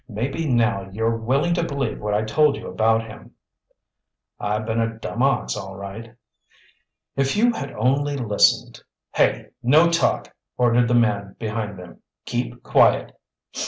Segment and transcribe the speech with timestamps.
[0.09, 3.35] "Maybe now you're willing to believe what I told you about him."
[4.39, 6.15] "I've been a dumb ox, all right."
[7.15, 8.81] "If you had only listened—"
[9.13, 12.01] "Hey, no talk!" ordered the man behind them.
[12.25, 13.11] "Keep quiet!"